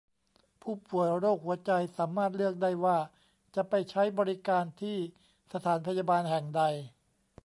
[0.61, 2.97] ผู้ป่วยโรคหัวใจสามารถเลือกได้ว่า
[3.55, 4.97] จะไปใช้บริการที่
[5.53, 6.63] สถานพยาบาลแห่งใด